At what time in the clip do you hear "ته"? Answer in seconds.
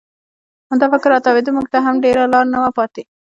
1.73-1.79